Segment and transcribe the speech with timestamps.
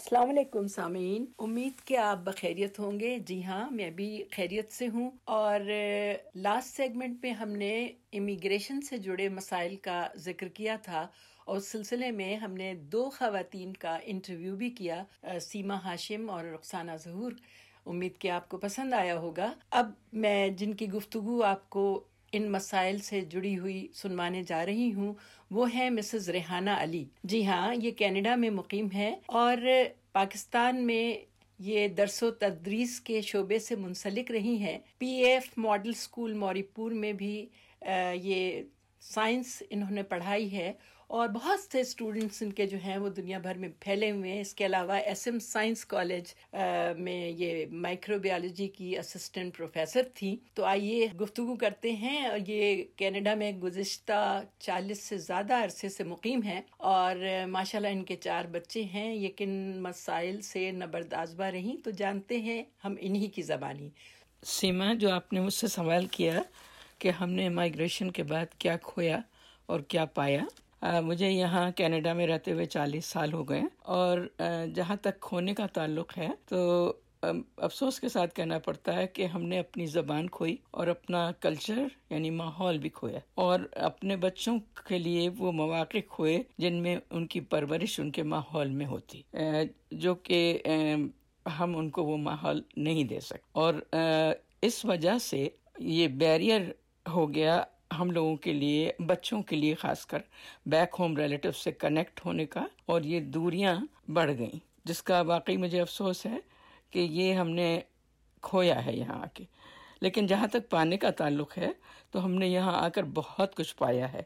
[0.00, 4.88] السلام علیکم سامعین۔ امید کہ آپ بخیریت ہوں گے۔ جی ہاں میں بھی خیریت سے
[4.88, 5.60] ہوں۔ اور
[6.34, 11.08] لاسٹ سیگمنٹ میں ہم نے امیگریشن سے جڑے مسائل کا ذکر کیا تھا۔
[11.46, 15.04] اور اس سلسلے میں ہم نے دو خواتین کا انٹرویو بھی کیا،
[15.40, 17.32] سیما ہاشم اور رخسانہ ظہور۔
[17.86, 22.50] امید کہ آپ کو پسند آیا ہوگا۔ اب میں جن کی گفتگو آپ کو ان
[22.52, 25.12] مسائل سے جڑی ہوئی سنوانے جا رہی ہوں،
[25.50, 29.56] وہ ہے مسز ریحانہ علی۔ جی ہاں یہ کینیڈا میں مقیم ہے اور
[30.12, 31.14] پاکستان میں
[31.58, 36.32] یہ درس و تدریس کے شعبے سے منسلک رہی ہیں۔ P F model school
[36.74, 37.34] Mauripur میں بھی
[38.22, 38.62] یہ
[39.00, 40.72] سائنس انہوں نے پڑھائی ہے
[41.06, 44.40] اور بہت سے اسٹوڈینٹس ان کے جو ہیں وہ دنیا بھر میں پھیلے ہوئے ہیں۔
[44.40, 46.56] اس کے علاوہ ایس ایم سائنس کالج
[46.98, 52.84] میں یہ مائکرو بایولوجی کی اسسٹنٹ پروفیسر تھی۔ تو آئیے گفتگو کرتے ہیں۔ اور یہ
[52.96, 58.16] کینیڈا میں گزشتہ چالیس سے زیادہ عرصے سے مقیم ہے اور ماشاء اللہ ان کے
[58.16, 63.42] چار بچے ہیں۔ یہ کن مسائل سے نبردازبہ رہی تو جانتے ہیں ہم انہی کی
[63.42, 63.88] زبانی۔
[64.42, 66.42] سیما، جو آپ نے مجھ سے سوال کیا
[67.00, 69.18] کہ ہم نے مائگریشن کے بعد کیا کھویا
[69.66, 70.44] اور کیا پایا۔
[71.00, 74.18] مجھے یہاں کینیڈا میں رہتے ہوئے چالیس سال ہو گئے اور
[74.74, 76.92] جہاں تک کھونے کا تعلق ہے تو
[77.56, 81.82] افسوس کے ساتھ کہنا پڑتا ہے کہ ہم نے اپنی زبان کھوئی اور اپنا کلچر
[82.10, 87.26] یعنی ماحول بھی کھویا اور اپنے بچوں کے لیے وہ مواقع کھوئے جن میں ان
[87.26, 89.22] کی پرورش ان کے ماحول میں ہوتی۔
[89.92, 90.62] جو کہ
[91.58, 93.74] ہم ان کو وہ ماحول نہیں دے سکتے اور
[94.62, 95.48] اس وجہ سے
[95.78, 96.60] یہ بیریئر
[97.08, 97.62] ہو گیا
[97.98, 100.18] ہم لوگوں کے لیے، بچوں کے لیے خاص کر
[100.66, 105.56] بیک ہوم ریلیٹو سے کنیکٹ ہونے کا اور یہ دوریاں بڑھ گئیں، جس کا واقعی
[105.56, 106.36] مجھے افسوس ہے
[106.90, 107.80] کہ یہ ہم نے
[108.42, 109.44] کھویا ہے یہاں آ کے۔
[110.00, 111.68] لیکن جہاں تک پانے کا تعلق ہے،
[112.10, 114.22] تو ہم نے یہاں آ کر بہت کچھ پایا ہے۔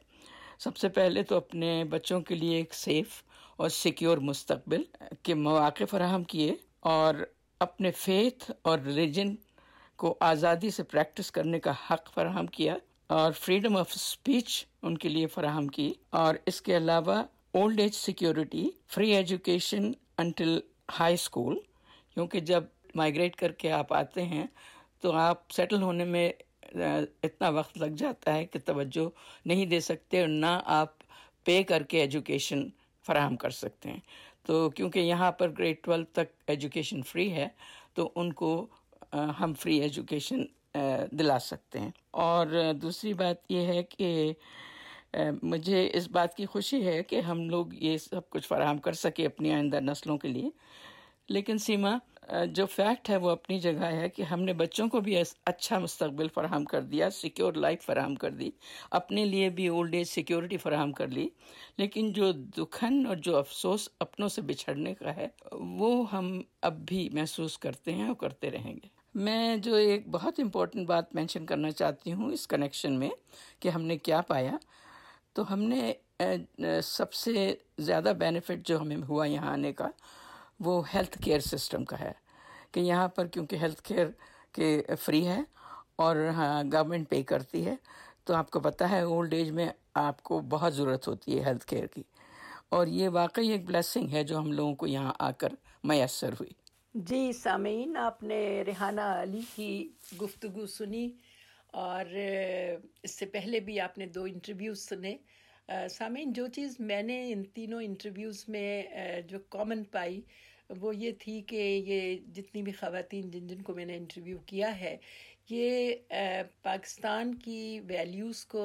[0.59, 3.23] سب سے پہلے تو اپنے بچوں کے لیے ایک سیف
[3.57, 4.83] اور سیکیور مستقبل
[5.23, 7.15] کے مواقع فراہم کیے اور
[7.59, 9.35] اپنے فیتھ اور ریلیجن
[10.05, 12.77] کو آزادی سے پریکٹس کرنے کا حق فراہم کیا
[13.11, 14.51] اور فریڈم آف اسپیچ
[14.83, 17.23] ان کے لیے فراہم کی اور اس کے علاوہ
[17.55, 20.59] old age security free education until
[21.01, 21.59] high school
[22.17, 24.45] کیونکہ جب مائگریٹ کر کے آپ آتے ہیں
[25.01, 26.31] تو آپ سیٹل ہونے میں
[26.75, 29.09] اتنا وقت لگ جاتا ہے کہ توجہ
[29.47, 30.93] نہیں دے سکتے اور نہ آپ
[31.45, 32.69] پے کر کے ایجوکیشن
[33.07, 34.01] فراہم کر سکتے ہیں۔
[34.43, 37.49] تو کیونکہ یہاں پر گریڈ ٹویلو تک ایجوکیشن فری ہے،
[37.95, 38.51] تو ان کو
[39.41, 40.45] ہم فری ایجوکیشن
[41.13, 42.47] دلا سکتے ہیں۔ اور
[42.83, 44.33] دوسری بات یہ ہے کہ
[45.43, 49.27] مجھے اس بات کی خوشی ہے کہ ہم لوگ یہ سب کچھ فراہم کر سکے
[49.27, 50.51] اپنی آئندہ نسلوں کے لیے۔
[51.29, 51.97] لیکن سیما
[52.45, 55.17] جو فیکٹ ہے وہ اپنی جگہ ہے کہ ہم نے بچوں کو بھی
[55.47, 58.51] اچھا مستقبل فراہم کر دیا سیکیور لائف فراہم کر دی،
[58.91, 61.29] اپنے لیے بھی اولڈ ایج سیکیورٹی فراہم کر لی۔
[61.77, 67.09] لیکن جو دکھن اور جو افسوس اپنوں سے بچھڑنے کا ہے، وہ ہم اب بھی
[67.13, 71.71] محسوس کرتے ہیں اور کرتے رہیں گے۔ میں جو ایک بہت امپورٹنٹ بات مینشن کرنا
[71.71, 73.11] چاہتی ہوں اس کنیکشن میں
[73.61, 74.53] کہ ہم نے کیا پایا۔
[75.33, 75.93] تو ہم نے
[76.83, 79.89] سب سے زیادہ بینیفٹ جو ہمیں ہوا یہاں آنے کا
[80.61, 82.13] وہ ہیلتھ کیئر سسٹم کا ہے۔
[82.73, 84.07] کہ یہاں پر کیونکہ ہیلتھ کیئر
[84.53, 85.41] کے فری ہے
[85.97, 87.75] اور ہاں گورنمنٹ پے کرتی ہے،
[88.25, 91.67] تو آپ کو پتہ ہے اولڈ ایج میں آپ کو بہت ضرورت ہوتی ہے ہیلتھ
[91.67, 92.03] کیئر کی۔
[92.69, 95.49] اور یہ واقعی ایک بلیسنگ ہے جو ہم لوگوں کو یہاں آ کر
[95.85, 96.64] میسر ہوئی۔
[96.95, 99.89] جی سامعین، آپ نے ریحانہ علی کی
[100.21, 101.09] گفتگو سنی
[101.83, 102.05] اور
[103.03, 105.17] اس سے پہلے بھی آپ نے دو انٹرویوز سنے۔
[105.91, 108.83] سامعین، جو چیز میں نے ان تینوں انٹرویوز میں
[109.29, 110.21] جو کامن پائی،
[110.81, 114.79] وہ یہ تھی کہ یہ جتنی بھی خواتین جن جن کو میں نے انٹرویو کیا
[114.81, 114.97] ہے،
[115.51, 115.95] یہ
[116.63, 118.65] پاکستان کی ویلیوز کو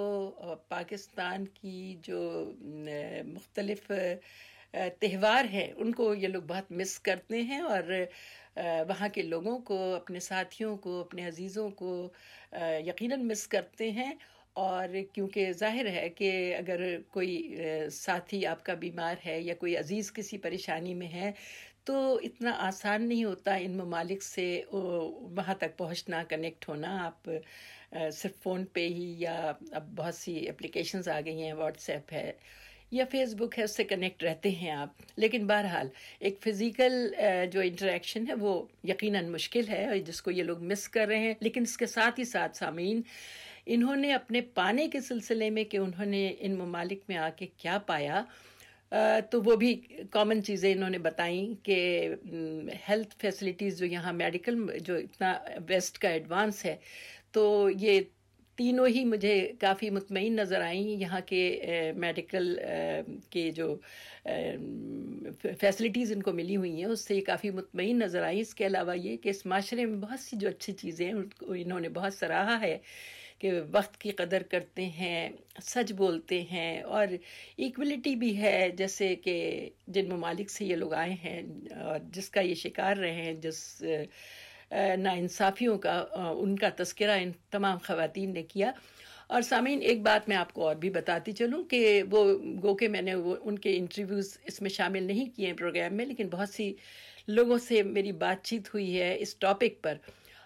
[0.68, 2.22] پاکستان کی جو
[3.26, 3.92] مختلف
[4.74, 7.92] تہوار ہیں، ان کو یہ لوگ بہت مس کرتے ہیں اور
[8.90, 11.92] وہاں کے لوگوں کو، اپنے ساتھیوں کو، اپنے عزیزوں کو
[12.88, 14.12] یقیناً مس کرتے ہیں
[14.56, 16.82] اور کیونکہ ظاہر ہے کہ اگر
[17.12, 17.34] کوئی
[17.94, 21.32] ساتھی آپ کا بیمار ہے یا کوئی عزیز کسی پریشانی میں ہے
[21.86, 27.30] تو اتنا آسان نہیں ہوتا ان ممالک سے وہاں تک پہنچنا کنیکٹ ہونا۔ آپ
[28.14, 29.36] صرف فون پہ ہی یا
[29.72, 32.32] اب بہت سی اپلیکیشنز آ گئی ہیں واٹس ایپ ہے۔
[32.92, 35.88] یا فیس بک ہے، اس سے کنیکٹ رہتے ہیں آپ۔ لیکن بہرحال،
[36.20, 36.94] ایک فزیکل
[37.52, 41.34] جو انٹریکشن ہے، وہ یقیناً مشکل ہے، جس کو یہ لوگ مس کر رہے ہیں۔
[41.40, 43.02] لیکن اس کے ساتھ ہی ساتھ سامعین،
[43.66, 47.48] انہوں نے اپنے پانے کے سلسلے میں کہ انہوں نے ان ممالک میں آ کے
[47.58, 48.24] کیا پایا
[49.32, 49.74] تو وہ بھی
[50.12, 52.10] کامن چیزیں انہوں نے بتائیں کہ
[52.90, 55.34] ہیلتھ فیسلٹیز جو یہاں میڈیکل جو اتنا
[55.68, 56.76] ویسٹ کا ایڈوانس ہے،
[57.32, 58.02] تو یہ
[58.60, 61.44] تینوں ہی مجھے کافی مطمئن نظر آئیں یہاں کے
[61.98, 62.56] میڈیکل
[63.32, 63.76] کے جو
[65.60, 68.66] فیسلٹیز ان کو ملی ہوئی ہیں، اس سے یہ کافی مطمئن نظر آئیں۔ اس کے
[68.66, 71.80] علاوہ یہ کہ اس معاشرے میں بہت سی جو اچھی چیزیں ہیں، ان کو، انہوں
[71.80, 72.78] نے بہت سراہا ہے
[73.40, 75.30] کہ وقت کی قدر کرتے ہیں،
[75.64, 77.08] سچ بولتے ہیں، اور
[77.58, 79.38] ایکولیٹی بھی ہے۔ جیسے کہ
[79.88, 81.42] جن ممالک سے یہ لوگ آئے ہیں
[81.86, 83.62] اور جس کا یہ شکار رہے ہیں، جس
[84.72, 88.72] ناانصافیوں کا ان کا تذکرہ ان تمام خواتین نے کیا۔
[89.28, 92.88] اور سامعین، ایک بات میں آپ کو اور بھی بتاتی چلوں کہ وہ گو کہ
[92.88, 96.28] میں نے وہ ان کے انٹرویوز اس میں شامل نہیں کیے ہیں پروگرام میں، لیکن
[96.28, 96.74] بہت سی
[97.28, 99.96] لوگوں سے میری بات چیت ہوئی ہے اس ٹاپک پر۔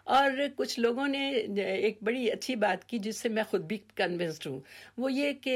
[0.04, 1.30] اور کچھ لوگوں نے،
[1.64, 4.60] ایک بڑی اچھی بات کی جس سے میں خود بھی کنونسڈ ہوں۔
[4.98, 5.56] وہ یہ کہ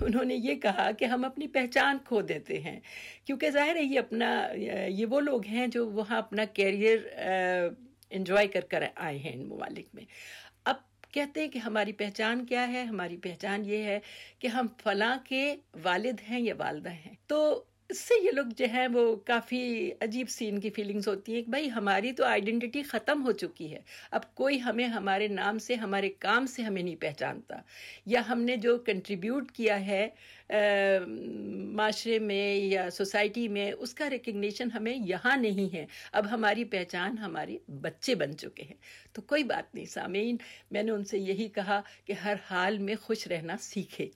[0.00, 2.80] انہوں نے یہ کہا کہ ہم اپنی پہچان کھو دیتے ہیں۔
[3.24, 4.48] کیونکہ ظاہر ہے یہ اپنا،
[4.88, 6.98] یہ وہ لوگ ہیں جو وہاں اپنا کیریئر
[8.10, 10.04] انجوائے کر کر آئے ہیں ان ممالک میں۔
[10.64, 10.76] اب
[11.12, 13.98] کہتے ہیں کہ ہماری پہچان کیا ہے؟ ہماری پہچان یہ ہے
[14.38, 18.66] کہ ہم فلاں کے والد ہیں یا والدہ ہیں۔ تو اس سے یہ لوگ جو
[18.72, 22.82] ہیں وہ کافی عجیب سی ان کی فیلنگز ہوتی ہیں کہ بھائی ہماری تو آئیڈینٹی
[22.82, 26.96] ختم ہو چکی ہے۔ اب کوئی ہمیں ہمارے نام سے، ہمارے کام سے ہمیں نہیں
[26.96, 27.56] پہچانتا۔
[28.06, 30.08] یا ہم نے جو کنٹریبیوٹ کیا ہے
[31.72, 37.18] معاشرے میں یا سوسائٹی میں، اس کا ریکگنیشن ہمیں یہاں نہیں ہے۔ اب ہماری پہچان
[37.18, 38.76] ہمارے بچے بن چکے ہیں۔
[39.12, 40.36] تو کوئی بات نہیں، سامعین،
[40.70, 44.08] میں نے ان سے یہی کہا کہ ہر حال میں خوش رہنا سیکھے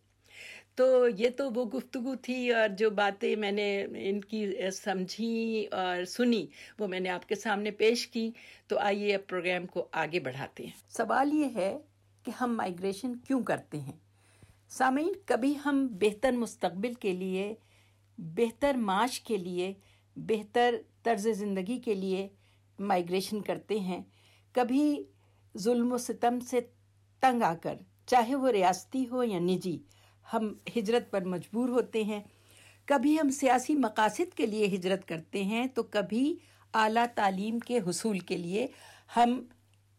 [0.74, 6.04] تو یہ تو وہ گفتگو تھی اور جو باتیں میں نے ان کی سمجھی اور
[6.04, 6.46] سنی
[6.78, 8.30] وہ میں نے آپ کے سامنے پیش کی۔
[8.66, 11.78] تو آئیے اب پروگرام کو آگے بڑھاتے ہیں۔ سوال یہ ہے
[12.22, 13.92] کہ ہم مائگریشن کیوں کرتے ہیں؟
[14.68, 17.54] سامعین، کبھی ہم بہتر مستقبل کے لیے،
[18.18, 19.72] بہتر معاش کے لیے،
[20.16, 22.28] بہتر طرز زندگی کے لیے
[22.78, 24.02] مائگریشن کرتے ہیں؟
[24.52, 25.04] کبھی
[25.58, 26.60] ظلم و ستم سے
[27.20, 27.74] تنگ آ کر،
[28.06, 29.78] چاہے وہ ریاستی ہو یا نجی
[30.32, 32.22] ہم ہجرت پر مجبور ہوتے ہیں۔
[32.84, 36.36] کبھی ہم سیاسی مقاصد کے لیے ہجرت کرتے ہیں، تو کبھی
[36.74, 38.66] اعلیٰ تعلیم کے حصول کے لیے
[39.16, 39.44] ہم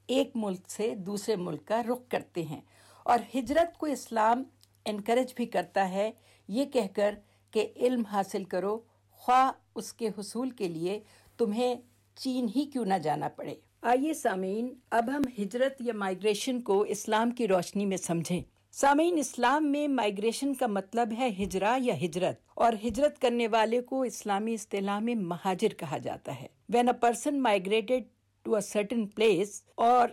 [0.07, 2.62] ایک ملک سے دوسرے ملک کا رخ کرتے ہیں۔
[3.04, 4.44] اور ہجرت کو اسلام
[4.86, 6.12] انکریج بھی کرتا ہے۔
[6.48, 7.16] یہ کہہ کر
[7.51, 8.80] کہ علم حاصل کرو،
[9.12, 11.00] خواہ اس کے حصول کے لیے
[11.38, 11.75] تمہیں
[12.16, 17.31] چین ہی کیوں نہ جانا پڑے۔ آئیے سامعین، اب ہم ہجرت یا مائگریشن کو اسلام
[17.31, 22.74] کی روشنی میں سمجھیں۔ سامعین، اسلام میں مائگریشن کا مطلب ہے ہجرا یا ہجرت، اور
[22.83, 28.04] ہجرت کرنے والے کو اسلامی اصطلاح میں مہاجر کہا جاتا ہے۔ When a person migrated
[28.45, 30.10] to a certain place اور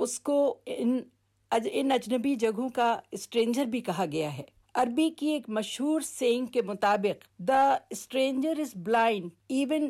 [0.00, 0.98] اس کو ان
[1.50, 4.44] ان اجنبی جگہوں کا اسٹرینجر بھی کہا گیا ہے۔
[4.74, 9.88] عربی کی ایک مشہور سینگ کے مطابق the stranger is blind even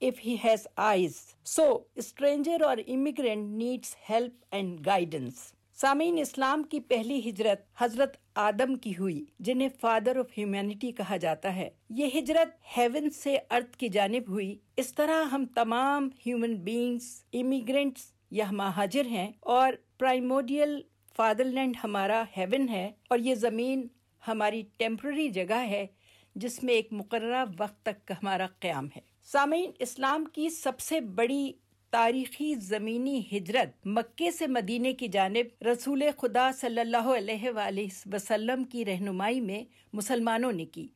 [0.00, 6.80] if he has eyes so stranger اور immigrant needs help and guidance سامعین اسلام کی
[6.80, 12.78] پہلی ہجرت حضرت آدم کی ہوئی، جنہیں فادر آف ہیومینٹی کہا جاتا ہے۔ یہ ہجرت
[12.78, 19.06] ہیون سے ارتھ کی جانب ہوئی۔ اس طرح ہم تمام ہیومن بینگز امیگرینٹس یا مہاجر
[19.06, 20.80] ہیں اور پرائموڈیل
[21.16, 23.86] فادر لینڈ ہمارا ہیون ہے اور یہ زمین
[24.28, 25.86] ہماری ٹیمپرری جگہ ہے،
[26.34, 31.52] جس میں ایک مقررہ وقت تک ہمارا قیام ہے۔ سامعین، اسلام کی سب سے بڑی
[31.96, 38.64] تاریخی زمینی ہجرت مکے سے مدینے کی جانب رسول خدا صلی اللہ علیہ وآلہ وسلم
[38.64, 40.88] کی رہنمائی میں مسلمانوں نے کی،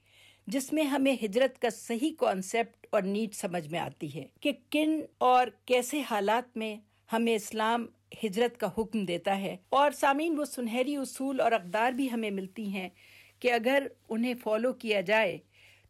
[0.47, 5.01] جس میں ہمیں ہجرت کا صحیح کانسیپٹ اور نیٹ سمجھ میں آتی ہے کہ کن
[5.19, 6.77] اور کیسے حالات میں
[7.13, 7.87] ہمیں اسلام
[8.25, 12.67] ہجرت کا حکم دیتا ہے۔ اور سامعین، وہ سنہری اصول اور اقدار بھی ہمیں ملتی
[12.67, 12.89] ہیں
[13.41, 15.39] کہ اگر انہیں فالو کیا جائے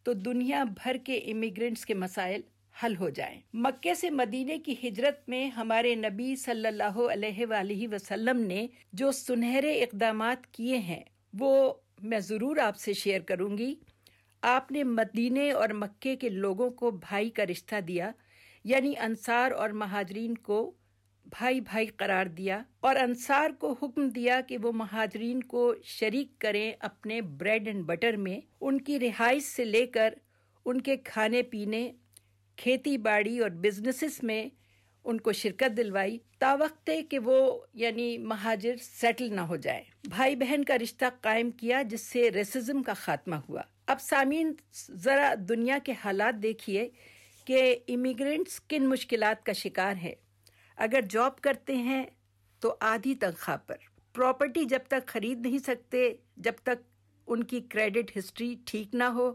[0.02, 2.40] تو دنیا بھر کے امیگرینٹس کے مسائل
[2.82, 7.88] حل ہو جائیں۔ مکے سے مدینے کی ہجرت میں ہمارے نبی صلی اللہ علیہ وآلہ
[7.92, 11.02] وسلم نے جو سنہرے اقدامات کیے ہیں،
[11.38, 13.74] وہ میں ضرور آپ سے شیئر کروں گی۔
[14.42, 18.10] آپ نے مدینے اور مکے کے لوگوں کو بھائی کا رشتہ دیا
[18.64, 20.72] یعنی انصار اور مہاجرین کو
[21.26, 26.72] بھائی بھائی قرار دیا اور انصار کو حکم دیا کہ وہ مہاجرین کو شریک کریں
[26.80, 30.14] اپنے بریڈ اینڈ بٹر میں۔ ان کی رہائش سے لے کر
[30.64, 31.92] ان کے کھانے پینے
[32.61, 34.49] کھیتی باڑی اور بزنسز میں
[35.05, 40.37] ان کو شرکت دلوائی تا وقت کہ وہ یعنی مہاجر سیٹل نہ ہو جائے۔ بھائی
[40.37, 44.52] بہن کا رشتہ قائم کیا جس سے ریسزم کا خاتمہ ہوا۔ اب سامعین،
[44.90, 46.88] ذرا دنیا کے حالات دیکھیے
[47.45, 50.14] کہ امیگرینٹس کن مشکلات کا شکار ہے
[50.76, 52.05] اگر جاب کرتے ہیں
[52.61, 53.76] تو آدھی تنخواہ پر۔
[54.12, 56.83] پراپرٹی جب تک خرید نہیں سکتے، جب تک
[57.26, 59.33] ان کی کریڈٹ ہسٹری ٹھیک نہ ہو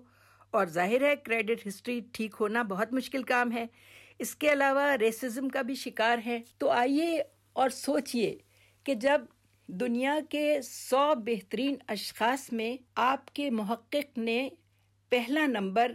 [0.55, 3.65] اور ظاہر ہے کریڈٹ ہسٹری ٹھیک ہونا بہت مشکل کام ہے۔
[4.19, 8.38] اس کے علاوہ ریسزم کا بھی شکار ہے۔ تو آئیے اور سوچئے
[8.83, 9.21] کہ جب
[9.67, 14.50] دنیا کے سو بہترین اشخاص میں آپ کے محقق نے
[15.09, 15.91] پہلا نمبر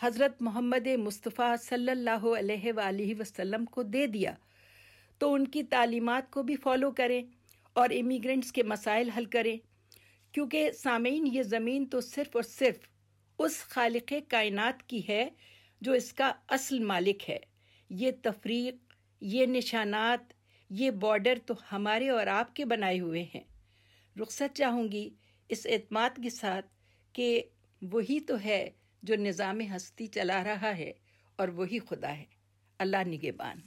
[0.00, 4.32] حضرت محمد مصطفیٰ صلی اللہ علیہ وآلہ وسلم کو دے دیا،
[5.18, 7.22] تو ان کی تعلیمات کو بھی فالو کریں
[7.72, 9.56] اور امیگرنٹس کے مسائل حل کریں۔
[10.32, 12.76] کیونکہ سامعین یہ زمین تو صرف اور صرف
[13.38, 15.28] اس خالق کائنات کی ہے
[15.80, 17.38] جو اس کا اصل مالک ہے۔
[17.90, 18.74] یہ تفریق،
[19.20, 20.32] یہ نشانات،
[20.70, 23.44] یہ بارڈر تو ہمارے اور آپ کے بنائے ہوئے ہیں۔
[24.20, 25.10] رخصت چاہوں گی
[25.48, 26.66] اس اعتماد کے ساتھ
[27.12, 27.42] کہ
[27.82, 28.70] وہی تو ہے
[29.02, 30.92] جو نظام ہستی چلا رہا ہے
[31.36, 32.24] اور وہی خدا ہے۔
[32.78, 33.56] اللہ نگبان